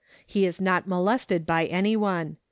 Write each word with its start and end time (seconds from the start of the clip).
He 0.25 0.47
is 0.47 0.59
not 0.59 0.87
molested 0.87 1.45
by 1.45 1.67
any 1.67 1.95
one. 1.95 2.37